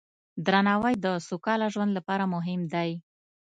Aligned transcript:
درناوی 0.45 0.93
د 1.05 1.07
سوکاله 1.27 1.67
ژوند 1.73 1.91
لپاره 1.97 2.25
مهم 2.35 2.61
دی. 2.73 2.91